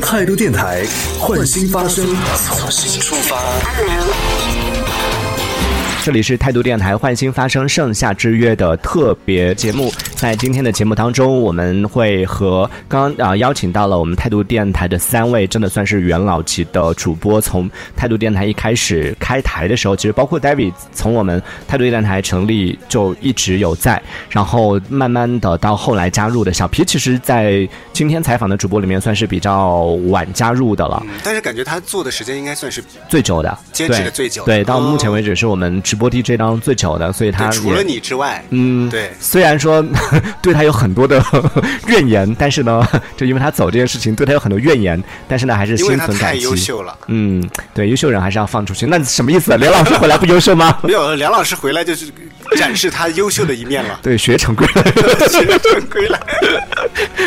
[0.00, 0.84] 态度电台，
[1.18, 2.04] 换新发声，
[2.34, 4.65] 从新出发。
[6.06, 17.40] 这里是态度电台换新发生盛夏之约的特别节目，在今天的节目当中，我们会和刚刚啊邀请到了我们态度电台的三位，真的算是元老级的主播。
[17.40, 39.84] 从态度电台一开始开台的时候，其实包括 David，从我们态度电台成立就一直有在，然后慢慢的到后来加入的小皮，其实，在今天采访的主播里面算是比较晚加入的了，但是感觉他做的时间应该算是最久的，坚持的最久的对，到目前哦为止是我们直播 DJ 当中最久的，所以他对除了你之外，嗯，对虽然说
[40.42, 41.22] 对他有很多的
[41.88, 42.86] 怨言，但是呢，
[43.16, 46.42] 就因为他走这件事情，对他有很多怨言，但是呢，还是心存感激。
[46.42, 46.96] 优秀了。
[47.08, 47.42] 嗯，
[47.74, 48.86] 对，优秀人还是要放出去。
[48.86, 49.56] 那什么意思？
[49.56, 50.78] 梁老师回来不优秀吗？
[50.84, 52.06] 没有，梁老师回来就是
[52.56, 54.82] 展示他优秀的一面了， 对，学成归来。
[55.28, 56.20] 学成归来。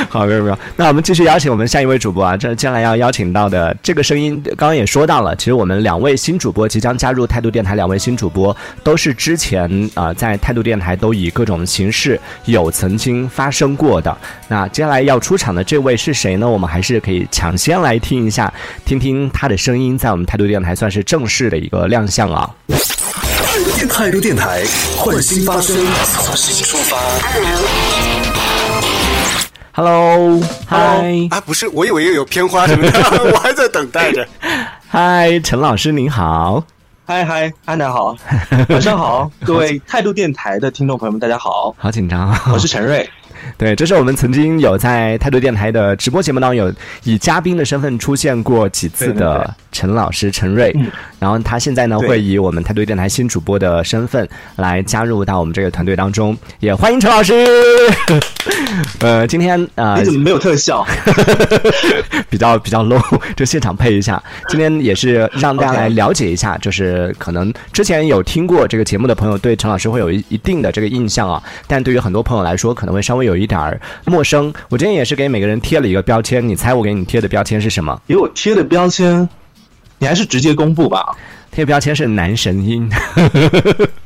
[0.10, 0.58] 好，没有没有。
[0.76, 14.16] 那我们继续邀请我们下一位主播啊，这接下来要邀请到的这个声音，刚刚也说到了，其实我们两位新主播即将加入态度电台，两位新主播都是之前啊、呃在态度电台都以各种形式有曾经发生过的。
[14.48, 16.50] 那接下来要出场的这位是谁呢？
[16.50, 18.52] 我们还是可以抢先来听一下，
[18.86, 22.50] 听听他的声音，在我们态度电台算是正式的一个亮相啊。
[23.88, 24.64] 态度电台，
[24.98, 25.76] 换新发声，
[26.14, 26.98] 从新出发。
[29.72, 33.00] Hello，嗨啊，不是，我以为又有片花什么的，
[33.32, 34.28] 我还在等待着。
[34.88, 36.64] 嗨，陈老师您好。
[37.06, 38.16] 嗨嗨，安南好，
[38.70, 42.52] 晚上好，各位态度电台的听众朋友们，大家好，好紧张啊！
[42.54, 43.10] 我是陈瑞。
[43.58, 46.74] 对，这是我们曾经有在态度电台的直播节目当中有
[47.04, 50.76] 以嘉宾的身份出现过几次的陈老师陈瑞，
[51.20, 57.46] 然后他现在呢会以我们态度电台新主播的身份来加入到我们这个团队当中，也欢迎陈老师。
[59.02, 60.86] 呃，今天呃你怎么没有特效？
[62.30, 63.02] 比较比较 low，
[63.36, 64.22] 就现场配一下。
[64.48, 74.54] 今天也是让大家来了解一下，就是可能之前有听过这个节目的朋友，对陈老师会有一一定的这个印象啊，但对于很多朋友来说，可能会稍微有一点儿陌生。
[74.70, 78.00] 我今天也是给每个人贴了一个标签，你猜我给你贴的标签是什么？
[78.08, 79.28] 给我贴的标签，
[79.98, 81.16] 你还是直接公布吧。
[81.52, 82.90] 贴标签是男神音，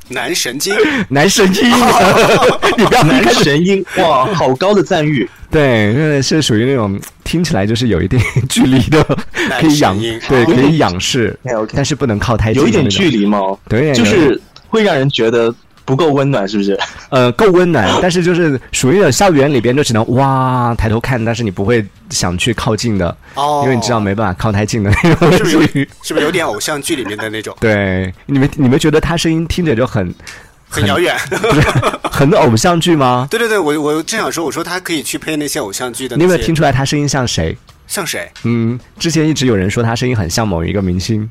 [0.09, 0.75] 男神经，
[1.09, 1.63] 男神经，
[2.77, 5.29] 你不要男开神音，哇，好高的赞誉。
[5.51, 9.05] 对，那是属于那种听起来就是有一定距离的，
[9.49, 11.37] 男 可以仰对，可以仰视
[11.73, 13.39] 但是不能靠太近，有一点距，离吗？
[13.69, 15.53] 对，就是会让人觉得
[15.85, 16.77] 不够温暖，是不是？
[17.09, 25.87] 呃，够温暖， 但是就是属于那种校园里边就只能哇抬头看，但是你不会想去靠近的，哦因为你知道没办法靠太近的那种是不是。
[26.03, 30.13] 是不是有点偶像剧里面的那种，对，你们你们觉得他声音听着就很
[30.69, 31.15] 很遥远？
[31.29, 31.61] 不是
[32.09, 33.27] 很偶像剧吗？
[33.29, 36.15] 对对对，我我正想说，我说他可以去配那些偶像剧的。
[36.15, 36.53] 你有没有听？
[36.53, 37.57] 出来他声音像谁？
[37.87, 38.31] 像谁？
[38.43, 41.29] 嗯，之前一直有人说他声音很像某一个明星，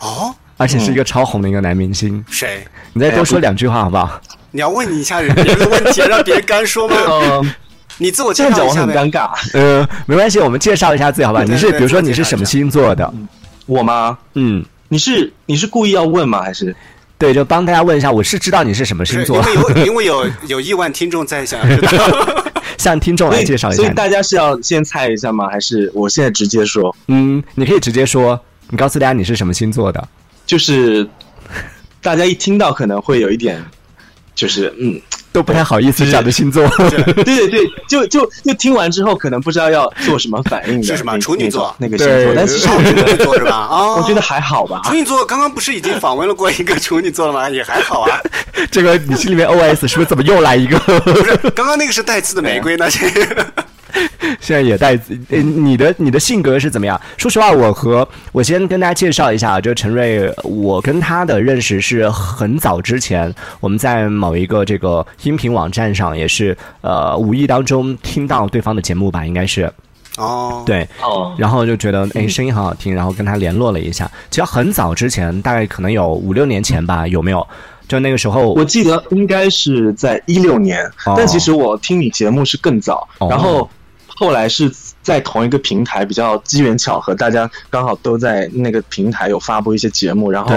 [0.00, 2.24] 哦，而且是一个超红的一个男明星。
[2.30, 2.66] 谁？
[2.92, 4.20] 你再多说两句话好不好？
[4.52, 6.96] 你要问你一下人别人的问题，让别人干说吗？
[7.08, 7.54] 嗯，
[7.98, 8.86] 你自我介绍一下。
[8.86, 9.30] 很尴尬。
[9.52, 11.42] 呃，没关系，我们介绍一下自己好吧？
[11.44, 13.12] 你是比如说你是什么星座的？
[13.66, 14.16] 我吗？
[14.34, 16.40] 嗯，你是你是故意要问吗？
[16.40, 16.74] 还是
[17.18, 22.04] 对，就帮大家问一下，我是知道你是什么星座因，为有因为有有亿万听众在想要知道，
[22.78, 23.88] 向听众来介绍一下所以。
[23.94, 25.48] 大家是要先猜一下吗？
[25.50, 26.94] 还是我现在直接说？
[27.08, 28.40] 嗯，你可以直接说，
[28.70, 30.08] 你告诉大家你是什么星座的。
[30.46, 31.06] 就是
[32.00, 33.62] 大家一听到可能会有一点，
[34.34, 34.98] 就是嗯，
[35.32, 36.66] 都不太好意思讲的星座。
[36.78, 40.86] 对对对，就就就听完之后可能不知道要做什么反应的。
[40.86, 43.50] 是什么处女座那个星座，但其实我觉处女得座是吧？
[43.50, 44.80] 啊， 我觉得还好吧。
[44.84, 47.50] 处女座刚刚不是已经访问了过一个处女座了吗？
[47.50, 48.20] 也还好啊。
[48.70, 50.78] 这个你心里面 OS 是不是怎么又来一个？
[50.78, 53.10] 不是，刚刚那个是带刺的玫瑰，那些
[54.40, 54.98] 现在也带
[55.30, 57.00] 呃，你的你的性格是怎么样？
[57.16, 69.72] 说实话，我和我先跟大家介绍一下啊，这个陈瑞，我跟他的认识是很早之前，我们在某一个这个音频网站上，也是呃无意当中听到对方的节目吧，应该是
[70.16, 70.86] 哦，对。
[71.02, 74.10] 哦，然后就觉得哎声音很好听，然后跟他联络了一下。
[74.30, 77.46] 其实很早之前，大概可能有五六年前吧，有没有？
[77.88, 83.70] 就那个时候，我记得应该是在一六年，哦但其实我听你节目是更早，哦然后
[84.16, 84.72] 后来是
[85.02, 90.50] 在同一个平台，比较机缘巧合，大家刚好都在那个平台有发布一些节目，然后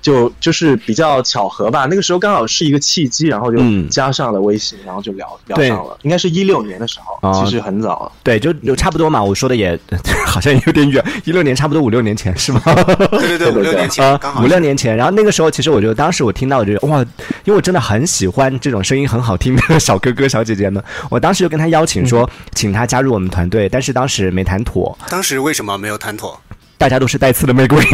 [0.00, 1.86] 就就是比较巧合吧。
[1.86, 5.96] 那个时候刚好是一个契机，然后就嗯加上了微信，然后就聊聊上了。
[6.02, 8.12] 应该是一六年的时候，哦其实很早了。
[8.22, 9.22] 对，就就差不多嘛。
[9.22, 9.78] 我说的也
[10.26, 12.60] 好像有点远，一六年差不多五六年前是吗？
[12.64, 17.00] 对对对， 五六年前啊刚，好五六年前，然后那个时候，其实我就当时我听到，我觉得哇，
[17.44, 26.40] 因为我真的很喜欢这种声音很好听的小哥哥小姐姐们， 我当时就跟他邀请说，请他加入我们团队，但是当时没谈妥，当时为什么没有谈妥？
[26.78, 27.84] 大家都是带刺的玫瑰，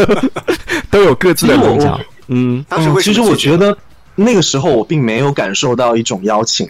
[0.90, 2.00] 都有各自的棱角。
[2.28, 2.64] 嗯，
[3.00, 3.76] 其实我觉得
[4.16, 6.66] 那个时候我并没有感受到一种邀请，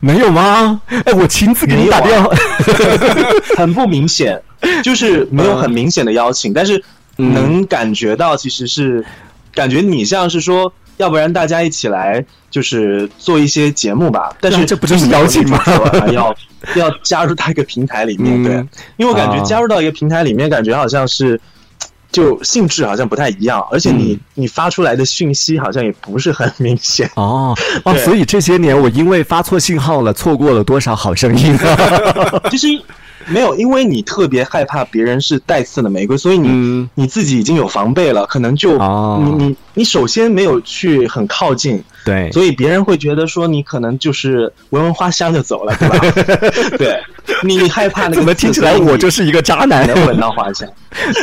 [0.00, 0.80] 没有吗？
[1.06, 2.30] 哎，我亲自给你打电话。
[3.56, 4.40] 很不明显，
[4.84, 6.80] 就是没有很明显的邀请，但是
[7.16, 9.04] 嗯能感觉到其实是
[9.54, 14.32] 感觉你像是说，要不然大家一起来就是做一些节目吧。
[14.40, 15.60] 但是这不就是邀请吗
[16.12, 16.34] 要
[16.76, 18.54] 要加入到一个平台里面，嗯对，
[18.98, 21.40] 因为我感觉啊加入到一个平台里面，感觉好像是。
[22.12, 27.08] 就性质好像不太一样，而且你、嗯你发出来的讯息好像也不是很明显。
[27.14, 27.56] 哦
[27.86, 32.42] 哦，所以这些年我因为发错信号了，错过了多少好声音啊！
[32.50, 32.66] 其实
[33.28, 36.88] 没有，因为你特别害怕别人是带刺的玫瑰，所以你、嗯。
[36.94, 39.22] 你自己已经有防备了，可能就、哦。
[39.24, 45.98] 你你你首先没有去很靠近，对，所以别人会觉得说你可能就是闻闻花香就走了，对吧？
[46.78, 47.00] 对，
[47.44, 49.86] 你 你害怕那个怎么听起来我就是是一个渣男？
[49.86, 50.66] 能闻到花香？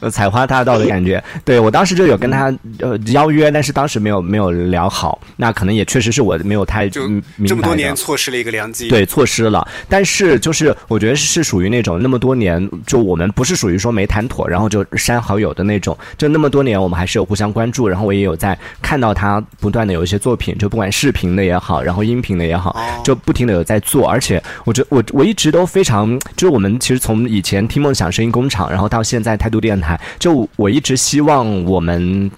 [0.00, 1.22] 呃，采花大盗的感觉。
[1.44, 7.08] 对我当时就有跟他呃邀约，但是当时没有没有聊好，那可能也确实是我没有太就
[7.46, 9.66] 这么多年错失了一个良机。，对，错失了。
[9.88, 15.96] 但是就是我觉得是属于那种那么多年，就我们不是属于说没谈妥，然后就删好友的那种。
[16.18, 24.08] 就那么多年，我们还是有互相关注，然后我也有在看到他不断的有一些作品，就不管视频的也好，然后音频的也好，就不停的有在做。
[24.08, 32.30] 而且我觉我我一直都非常，就是我们其实从以前听梦想声音工厂，然后到现在态度电台，就我一直希望我们。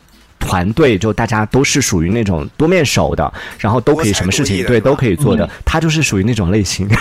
[0.47, 5.49] 团队就大家都是属于那种多面手的，然后都可以什么事情对都可以做的。
[5.65, 6.89] 他就是属于那种类型。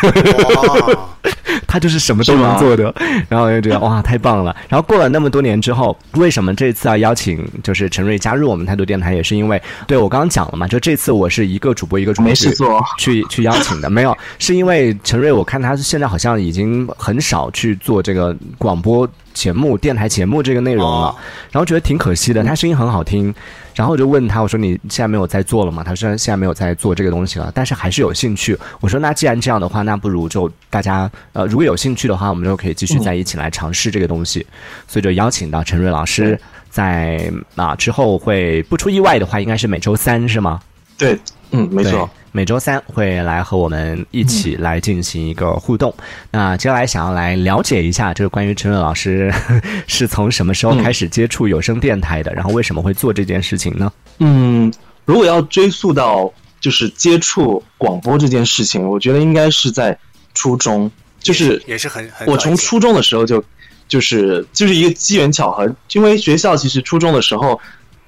[1.67, 2.93] 他就是什么都能做的，
[3.27, 4.55] 然后我就觉得哇太棒了。
[4.69, 21.15] 然后过了那么多年之后，为什么这次要邀请就是陈瑞加入我们态度电台，也是因为对我刚刚讲了嘛，就这次我是一个主播一个主播没事做去去邀请的，没有是因为陈瑞，我看他现在好像已经很少去做这个广播节目、电台节目这个内容了，哦
[21.51, 23.31] 然后觉得挺可惜的，他声音很好听。
[23.75, 25.83] 然后我就问他，我说你现在没有在做了吗？
[25.83, 28.57] 他说现在没有在做这个东西了，但是还是有兴趣。
[28.79, 34.45] 我说那既然这样的话，那不如就大家呃，如果有兴趣的话，我们就可以继续在一起来尝试这个东西。
[34.87, 36.39] 所以就邀请到陈瑞老师
[36.69, 40.61] 在啊之后会不出意外的话，应该是每周三是吗？
[40.97, 41.19] 对，
[41.51, 45.93] 嗯，没错。，每周三会来和我们一起来进行一个互动。
[46.31, 49.33] 那接下来想要来了解一下，就是关于陈瑞老师
[49.87, 53.91] 是从什么时候开始接触有声电台的，然后为什么会做这件事情呢？
[54.19, 54.71] 嗯，
[55.05, 59.97] 如果要追溯到就是接触广播这件事情，我觉得应该是在
[60.33, 63.41] 初中，就是也是很很我从初中的时候就
[63.87, 67.57] 就是就是一个机缘巧合，因为学校其实初中的时候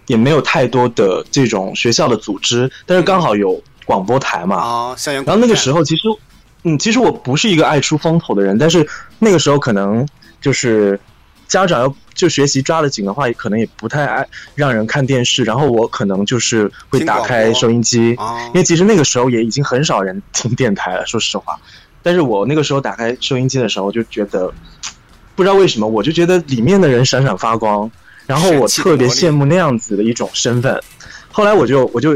[0.07, 6.07] 也没有太多的这种学校的组织，但是刚好有广播台嘛，啊，校园然后那个时候候其实，
[6.63, 8.87] 嗯，其实我不是一个爱出风头的人，但是
[9.19, 10.07] 那个时候可能
[10.41, 10.99] 就是
[11.47, 21.57] 家长要就学习抓得紧的话，可能也不太爱让人看电视，然后我可能就是会打开收音机，啊因为其实那个时候也已经很少人听电台了，说实话。
[22.01, 24.53] 但是我那个时候打开收音机的时候，就觉得
[25.35, 27.89] 不知道为什么，我就觉得里面的人闪闪发光，
[28.27, 30.79] 然后我特别羡慕那样子的一种身份。
[31.31, 32.15] 后来我就我就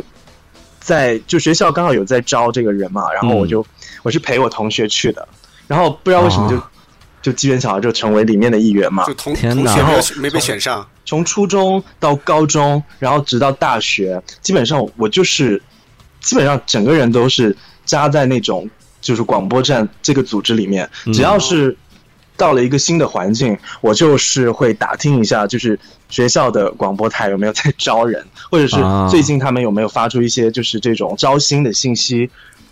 [0.80, 3.66] 在就学校刚好有在招这个人嘛，然后我就、
[4.04, 5.28] 我是陪我同学去的，
[5.68, 6.64] 然后不知道为什么就、哦
[7.22, 9.14] 就机缘巧合就成为里面的一员嘛就。
[9.14, 9.68] 同天同
[10.02, 15.62] 学没被选上，从初中到高中，然后直到大学，基本上我就是
[16.20, 18.68] 基本上整个人都是扎在那种
[19.02, 21.78] 就是广播站这个组织里面，嗯只要是
[22.38, 32.30] 到了一个新的环境，我就是会打听一下，就是学校的广播台有没有在招人，或者是啊最近他们有没有发出一些就是这种招新的信息。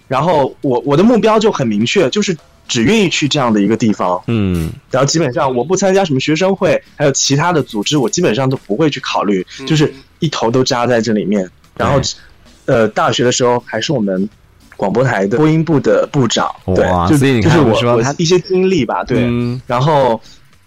[0.07, 2.35] 然后我我的目标就很明确，就是
[2.67, 4.19] 只愿意去这样的一个地方。
[4.25, 11.47] 嗯然后基本上我不参加什么学生会，还有其他的组织，我基本上都不会去考虑，嗯就是一头都扎在这里面。
[11.77, 12.01] 然后，
[12.65, 14.27] 呃，大学的时候还是我们
[14.79, 19.25] 广播台的播音部的部长，对哇，就所以你看就是我我一些经历吧，对。
[19.25, 20.19] 嗯然后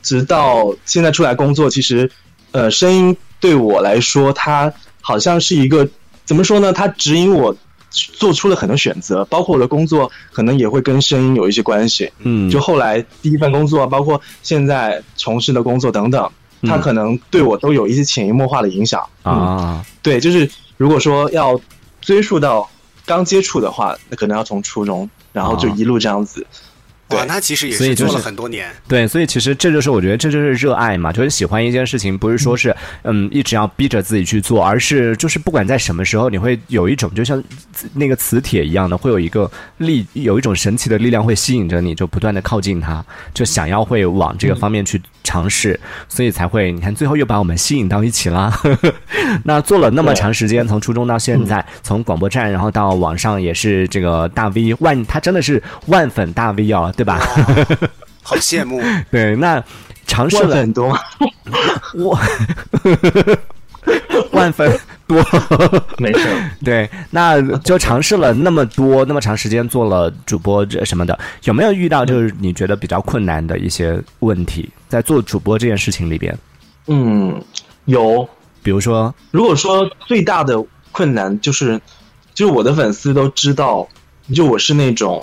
[0.02, 2.10] 直到现在出来工作，其实
[2.50, 5.88] 呃，声音对我来说，它好像是一个
[6.26, 6.70] 怎么说呢？
[6.74, 7.56] 它指引我
[7.90, 12.12] 做出了很多选择，包括我的工作可能也会跟声音有一些关系。
[12.18, 16.30] 嗯，就后来第一份工作，包括现在从事的工作等等，
[16.64, 19.82] 它可能对我都有一些潜移默化的影响啊。
[20.02, 21.58] 对，就是如果说要
[22.02, 22.68] 追溯到
[23.12, 26.46] 刚接触的话，那可能要从初中，然后就一路这样子。
[27.14, 28.68] 哇，那其实也是做了很多年。
[28.88, 37.42] 对，所以其实这就是我觉得这就是热爱嘛，就是喜欢一件事情，不是说是嗯一直要逼着自己去做，而是就是不管在什么时候，你会有一种就像
[37.94, 45.78] 那个磁铁一样的，会有一个力，有一种神奇的力量会吸引着你，就不断的靠近它，就想要会往这个方面去尝试，
[46.08, 48.52] 所以才会你看最后又把我们吸引到一起啦。
[49.44, 56.92] 那做了那么长时间，从初中到现在，从广播站然后到网上也是这个大 V 万，他真的是万粉大 V 哦。
[56.96, 57.20] 对吧？
[58.22, 58.80] 好羡慕。
[59.10, 59.62] 对，那
[60.06, 60.96] 尝试了很多，
[61.94, 62.18] 我
[64.32, 65.22] 万分多，
[65.98, 66.28] 没事。
[66.64, 76.38] 对，那就尝试了那么多，那么长时间做了主播这什么的，有没有遇到就是你觉得比较困难的一些问题，在做主播这件事情里边？
[76.86, 77.42] 嗯，
[77.86, 78.28] 有。
[78.64, 81.80] 比如说，如果说最大的困难就是，
[82.32, 83.88] 就是我的粉丝都知道，
[84.32, 85.20] 就我是那种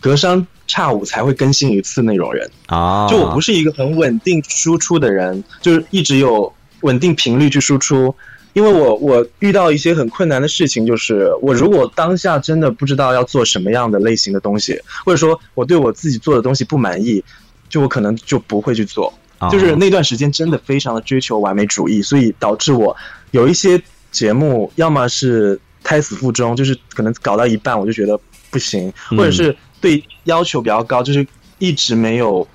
[0.00, 0.44] 隔三。
[0.72, 6.50] 差五才会更新一次那种人啊，就我不是一个很稳定输出的人，就是一直有
[6.80, 8.14] 稳定频率去输出。
[8.54, 17.22] 因为我我遇到一些很困难的事情，就是我如果当下真的不知道要做什么样的类型的东西，或者说我对我自己做的东西不满意，
[17.68, 19.12] 就我可能就不会去做。
[19.50, 22.96] 就是那段时间真的非常的追求完美主义，所以导致我
[23.32, 23.78] 有一些
[24.10, 28.18] 节目要么是胎死腹中，就是可能搞到一半我就觉得
[28.50, 29.54] 不行，或者是。
[29.82, 31.26] 对要求比较高，就是
[31.58, 32.46] 一直没有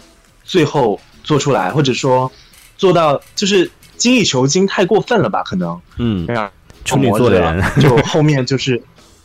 [0.43, 2.31] 最后做出来，或者说
[2.77, 5.43] 做到就是精益求精太过分了吧？
[5.43, 6.49] 可能嗯，这样
[6.85, 8.81] 处女座的人就后面就是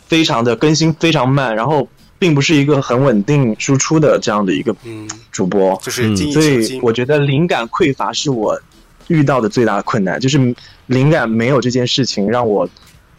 [0.06, 4.74] 非常的更新非常慢，然后并不是一个很稳定输出的这样的一个
[5.30, 8.60] 主播，就是所以我觉得灵感匮乏是我
[9.06, 10.54] 遇到的最大的困难，就是
[10.86, 12.68] 灵感没有这件事情让我。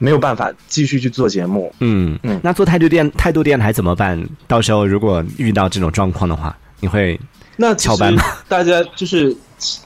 [0.04, 1.74] 没有办法继续去做节目。
[1.80, 4.22] 嗯嗯，那做态度电态度电台怎么办？
[4.48, 7.18] 到时候如果遇到这种状况的话，你会
[7.56, 8.22] 那翘班吗？
[8.50, 9.34] 大家就是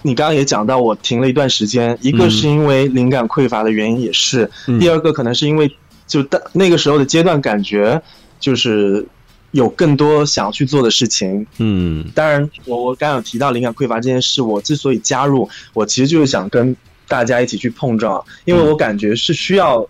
[0.01, 5.71] 你刚刚也讲到，我停了一段时间，一个是因为灵感匮乏的原因，也是第二个可能是因为
[6.07, 8.01] 就当那个时候的阶段感觉
[8.39, 9.05] 就是
[9.51, 11.45] 有更多想去做的事情。
[11.59, 16.75] 嗯，当然我我刚刚有提到灵感匮乏这件事，我之所以加入，我其实就是想跟
[17.07, 19.87] 大家一起去碰撞，因为我感觉是需要。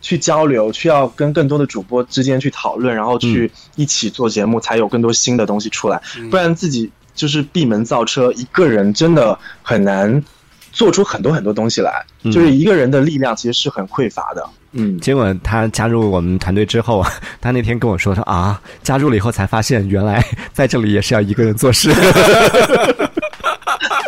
[0.00, 6.00] 去交流，去要跟更多的主播之间去讨论，然后去一起做节目，才有更多新的东西出来。
[6.30, 10.22] 不然自己就是闭门造车，一个人真的很难
[10.72, 12.04] 做出很多很多东西来。
[12.24, 14.46] 就是一个人的力量其实是很匮乏的。
[14.72, 17.04] 嗯，结果他加入我们团队之后，
[17.40, 21.90] 他那天跟我说：“他啊，加入了以后才发现，原来在这里也是要一个人做事。”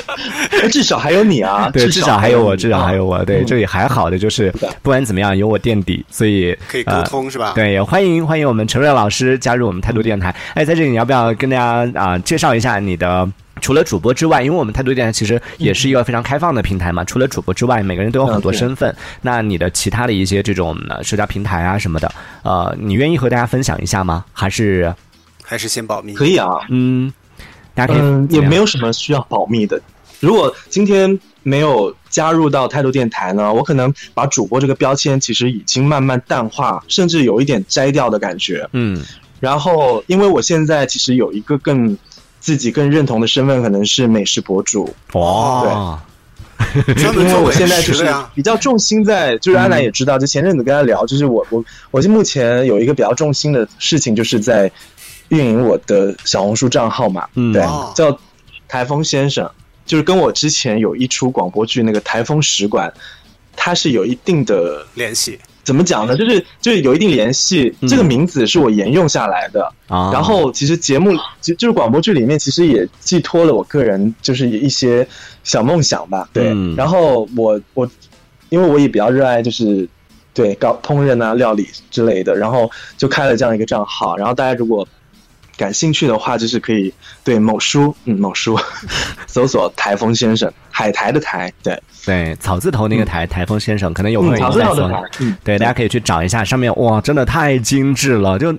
[0.70, 1.70] 至少还有你啊！
[1.72, 3.24] 对，至少还有我，至少还有我。
[3.24, 4.50] 对，这里还好的就是，
[4.82, 7.52] 不管怎么样，有我垫底，所以可以沟通是吧？
[7.54, 10.34] 对，也欢迎欢迎我们陈瑞老师加入我们态度电台。
[10.54, 13.28] 哎，在这里你要不要跟大家啊介绍一下你的？
[13.60, 17.04] 除了主播之外，因为我们态度电台其实也是一个非常开放的平台嘛。
[17.04, 18.92] 除了主播之外，每个人都有很多身份。
[19.20, 24.24] 那你的其他的一些这种社交平台啊什么的，呃，你愿意和大家分享一下吗？
[24.32, 24.92] 还是
[25.44, 26.12] 还是先保密？
[26.14, 27.12] 可以啊，嗯，
[27.74, 28.00] 大家可
[28.30, 29.80] 以，也没有什么需要保密的。
[30.20, 38.68] 如果今天没有加入到态度电台呢，我可能把主播这个标签其实已经慢慢淡化，甚至有一点摘掉的感觉。
[38.72, 39.02] 嗯，
[39.40, 41.98] 然后因为我现在其实有一个更
[42.38, 44.94] 自己更认同的身份，可能是美食博主。
[45.14, 46.00] 哇，
[46.86, 54.70] 对，因为我现在就是比较重心在，就是安南也知道，就前阵子跟他聊，就是我我我就目前有一个比较重心的事情，就是在
[55.32, 57.62] 运营我的小红书账号嘛，嗯，对，
[57.94, 58.16] 叫
[58.68, 59.50] 台风先生。
[59.84, 62.88] 就是跟我之前有一出广播剧那个《台风使馆》，
[63.56, 65.38] 它是有一定的联系。
[65.64, 66.16] 怎么讲呢？
[66.16, 67.74] 就是就是有一定联系。
[67.88, 69.72] 这个名字是我沿用下来的。
[69.88, 70.10] 啊。
[70.12, 75.06] 然后其实节目就就是广播剧里面，其实也寄托了我个人就是一些
[75.42, 76.28] 小梦想吧。
[76.32, 76.54] 对。
[76.76, 77.88] 然后我我
[78.50, 79.86] 因为我也比较热爱就是
[80.32, 84.16] 对搞烹饪啊、料理之类的，然后就开了这样一个账号。
[84.16, 84.86] 然后大家如果
[85.56, 86.92] 感兴趣的话，就是可以
[87.22, 88.58] 对某书，嗯，某书
[89.26, 91.80] 搜索“台风先生”，海苔的台，对。
[92.04, 94.90] 对，草字头那个台，台风先生，可能有朋友在说，
[95.44, 98.52] 对，大家可以去找一下，上面哇，真的太精致了，就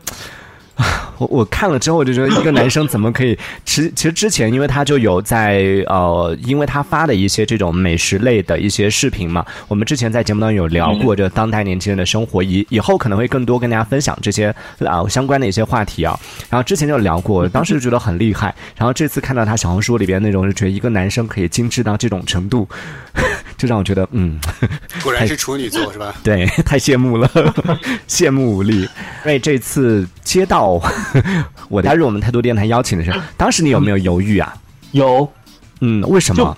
[1.19, 3.37] 我我看了之后，我就觉得一个男生怎么可以？
[3.63, 16.19] 其其实之前，因为他就有在呃，因为他发的一些这种美食类的一些视频嘛，我们之前在节目当中有聊过这当代年轻人的生活，以以后可能会更多跟大家分享这些啊相关的一些话题啊。
[16.49, 18.53] 然后之前就聊过，当时就觉得很厉害。
[18.75, 22.67] 然后这次看到他小红书里边内容，就觉得一个男生可以精致到这种程度，
[23.63, 24.37] 就让我觉得嗯，
[25.01, 26.13] 果然是处女座 是吧？
[26.21, 27.29] 对，太羡慕了，
[28.09, 28.81] 羡慕无力。
[28.81, 28.87] 因
[29.25, 30.81] 为这次接到。
[31.69, 34.53] 我加入我们态度电台邀请的时候，当时你有没有犹豫啊？
[34.91, 35.31] 有，
[35.79, 36.55] 嗯，为什么？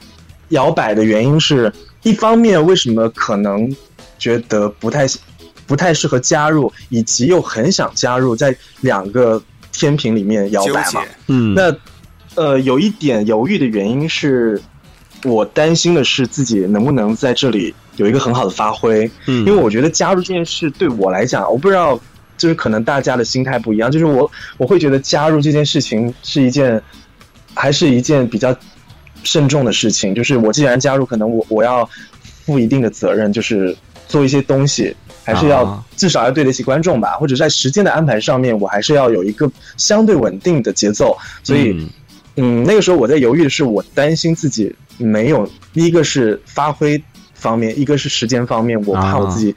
[0.50, 1.72] 摇摆的原因是
[2.02, 3.74] 一方面，为什么可能
[4.18, 5.06] 觉得不太
[5.68, 11.04] 不太适合加入，以及又很想加入，在两个天平里面摇摆嘛？
[11.28, 11.76] 嗯，那
[12.36, 14.62] 呃，有一点犹豫的原因是，
[15.26, 19.10] 我担心的是自己能不能在这里有一个很好的发挥。
[19.28, 22.00] 嗯，因为我觉得加入这件事对我来讲，我不知道。
[22.38, 26.80] 就是可能大家的心态不一样，就是我我会觉得加入这件事情是一件，
[27.54, 28.54] 还是一件比较
[29.24, 30.14] 慎重的事情。
[30.14, 31.90] 就是我既然加入，可能我我要
[32.46, 33.74] 负一定的责任，就是
[34.10, 41.18] 做一些东西，还是要至少要对得起观众吧，或者在时间的安排上面，我还是要有一个相对稳定的节奏。
[41.42, 41.88] 所以，
[42.36, 47.02] 嗯，那个时候我在犹豫的是，我担心自己没有，第一个是发挥
[47.34, 49.56] 方面，一个是时间方面，我怕我自己。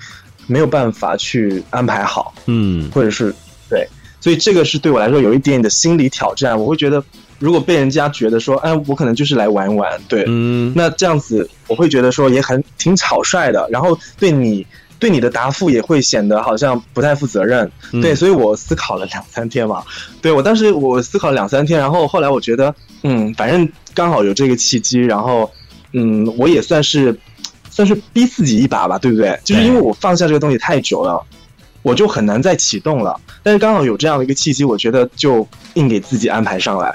[0.51, 3.35] 没有办法去安排好，嗯，或者是
[3.69, 3.87] 对，
[4.19, 6.59] 所以这个是对我来说有一点点的心理挑战。
[6.59, 7.05] 我会觉得，
[7.39, 14.67] 如果被人家觉得说，哎，我可能就是来玩玩，对，嗯，那这样子我会觉得说也很挺草率的，然后对你
[14.99, 19.85] 对你的答复也会显得好像不太负责任，对，所以我思考了两三天嘛，
[20.23, 25.51] 对我当时我思考了两三天，然后后来我觉得，嗯，反正刚好有这个契机，然后，
[25.93, 27.19] 嗯，我也算是。
[27.71, 29.39] 算是逼自己一把吧，对不对？
[29.45, 31.23] 就是因为我放下这个东西太久了，
[31.83, 33.15] 我就很难再启动了。
[33.41, 36.93] 但是刚好有这样的一个契机，我觉得就硬给自己安排上来。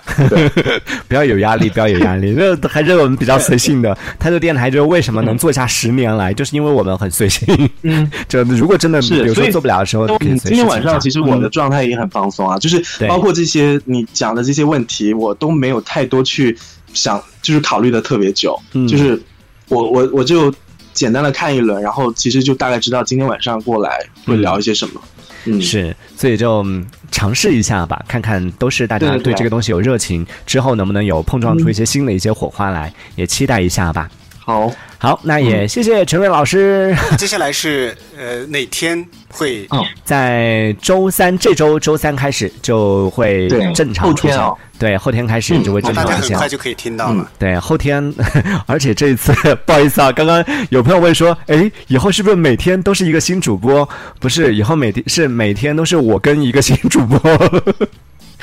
[1.08, 2.36] 不要有压力，不要有压力。
[2.36, 3.98] 那还是我们比较随性的。
[4.20, 7.48] 态度电台就为什么能做下十年来，就是因为我们很随性。
[7.84, 16.58] 嗯， 就如果真的是有时候做不了的时候，今天晚上其实我的状态也很放松啊，就是包括这些你讲的这些问题，我都没有太多去
[16.94, 18.60] 想，就是考虑的特别久。
[18.88, 19.22] 就是
[19.68, 20.54] 我我我就。
[20.94, 25.02] 简单的看一轮，然后其实就大概知道今天晚上过来会聊一些什么。
[25.46, 26.64] 嗯，是，所以就
[27.10, 34.08] 尝试一下吧，看看都是大家对这个东西有热情，之后能不能有碰撞出一些新的一些火花来，也期待一下吧。
[34.46, 34.72] 好。
[34.98, 36.96] 好，那也谢谢陈瑞老师。
[37.18, 39.68] 接下来是呃哪天会？
[40.06, 44.40] 在周三，这周周三开始就会正常出现。
[44.80, 46.20] 对，后天开始就会正常出现。
[46.20, 47.30] 大家很快就可以听到了。
[47.38, 48.14] 对，后天，
[48.66, 49.34] 而且这一次
[49.66, 53.88] 不好意思啊，刚刚有朋友问说，哎，以后是不是每天都是一个新主播？
[54.20, 57.20] 不是，以后每天是每天都是我跟一个新主播。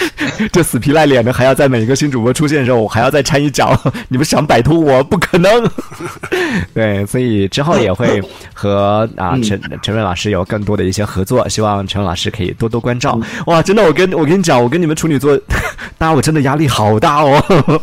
[0.52, 3.78] 这死皮赖脸的，还要在每一个新主播出现的时候，我还要再掺一脚。
[4.08, 5.70] 你们想摆脱我，不可能。
[6.74, 8.22] 对，所以之后也会
[8.54, 13.20] 和啊陈陈瑞老师有更多的一些合作，希望陈老师可以多多关照。
[13.46, 15.36] 哇，真的，我跟我跟你讲，我跟你们处女座，
[15.98, 17.80] 大家我真的压力好大哦。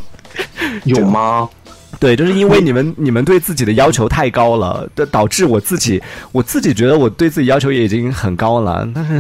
[0.84, 1.48] 有吗？
[2.00, 9.20] 对，就是因为你们 你们对自己的要求太高了，导致我自己我自己觉得我对自己要求也已经很高了，但 是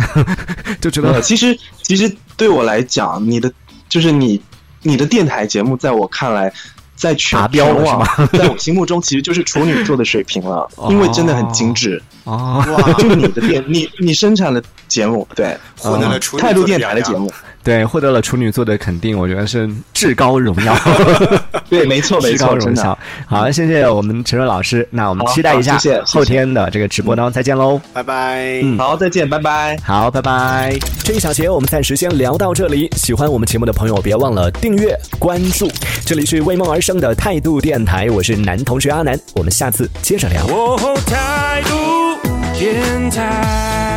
[0.79, 3.51] 就觉得其实其实对我来讲，你的
[3.89, 4.41] 就是你
[4.83, 6.51] 你的电台节目，在我看来，
[6.95, 12.01] 在全标了，在我心目中其实就是处女座的水平了，因为真的很精致。
[12.01, 17.31] 哦，哇， 就你的电你你生产的节目，对，获得了态度电台的节目。
[17.63, 20.73] 对，获得了处女座的肯定，我觉得是至高荣耀。
[21.69, 22.97] 对，没错，没错，荣耀。
[23.25, 24.87] 好，谢谢我们陈瑞老师。
[24.89, 28.61] 那我们期待一下后天的这个直播当中再见喽，拜拜。
[28.63, 29.77] 嗯，好，再见，拜拜。
[29.83, 30.77] 好，拜拜。
[31.03, 32.89] 这一小节我们暂时先聊到这里。
[32.95, 35.69] 喜欢我们节目的朋友，别忘了订阅关注。
[36.05, 40.45] 这里是为梦而生的态度电台，我是男同学阿南，我们下次接着聊。
[41.05, 42.16] 态度
[42.57, 43.96] Time.